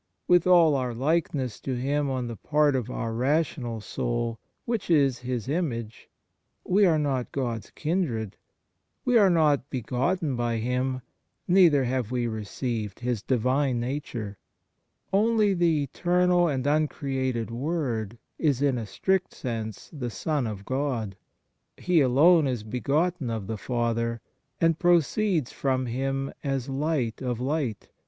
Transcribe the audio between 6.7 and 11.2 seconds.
are not God s kindred; we are not begotten by Him,